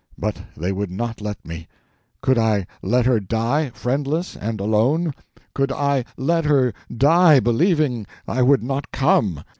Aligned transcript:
But 0.17 0.37
they 0.57 0.71
would 0.71 0.89
not 0.89 1.21
let 1.21 1.45
me. 1.45 1.67
Could 2.21 2.39
I 2.39 2.65
let 2.81 3.05
her 3.05 3.19
die, 3.19 3.69
friendless 3.75 4.35
and 4.35 4.59
alone? 4.59 5.13
Could 5.53 5.71
I 5.71 6.05
let 6.17 6.45
her 6.45 6.73
die 6.97 7.39
believing 7.39 8.07
I 8.27 8.41
would 8.41 8.63
not 8.63 8.91
come? 8.91 9.43